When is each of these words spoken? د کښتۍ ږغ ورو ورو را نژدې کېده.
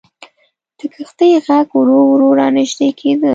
د 0.77 0.79
کښتۍ 0.93 1.31
ږغ 1.45 1.67
ورو 1.79 1.99
ورو 2.11 2.29
را 2.39 2.47
نژدې 2.57 2.89
کېده. 2.99 3.29